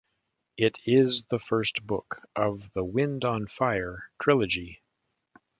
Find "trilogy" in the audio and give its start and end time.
4.19-4.81